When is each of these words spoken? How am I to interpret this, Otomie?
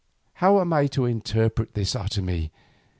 How 0.33 0.59
am 0.59 0.73
I 0.73 0.87
to 0.87 1.05
interpret 1.05 1.75
this, 1.75 1.93
Otomie? 1.93 2.49